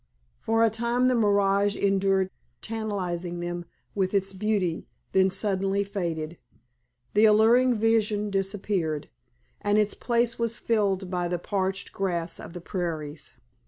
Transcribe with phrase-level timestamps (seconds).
[0.39, 2.31] For a time the mirage endured,
[2.63, 6.39] tantalizing them with its beauty, then suddenly faded,
[7.13, 9.09] the alluring vision disappeared,
[9.61, 13.35] and its place was filled by the parched grass of the prairies.